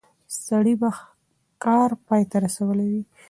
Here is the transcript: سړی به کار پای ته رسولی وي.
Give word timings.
سړی 0.45 0.73
به 0.81 0.89
کار 1.63 1.89
پای 2.05 2.23
ته 2.31 2.37
رسولی 2.45 2.87
وي. 2.91 3.03